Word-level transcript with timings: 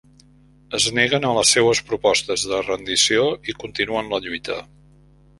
Es 0.77 0.85
neguen 0.99 1.25
a 1.27 1.33
les 1.39 1.51
seues 1.55 1.81
propostes 1.89 2.45
de 2.51 2.61
rendició 2.63 3.27
i 3.53 3.55
continuen 3.65 4.09
la 4.15 4.21
lluita. 4.29 4.57